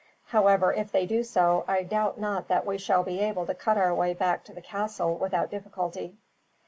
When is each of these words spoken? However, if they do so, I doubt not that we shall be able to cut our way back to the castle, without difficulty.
However, 0.29 0.73
if 0.73 0.91
they 0.91 1.05
do 1.05 1.23
so, 1.23 1.63
I 1.67 1.83
doubt 1.83 2.19
not 2.19 2.47
that 2.47 2.65
we 2.65 2.79
shall 2.79 3.03
be 3.03 3.19
able 3.19 3.45
to 3.45 3.53
cut 3.53 3.77
our 3.77 3.93
way 3.93 4.15
back 4.15 4.43
to 4.45 4.51
the 4.51 4.59
castle, 4.59 5.15
without 5.15 5.51
difficulty. 5.51 6.17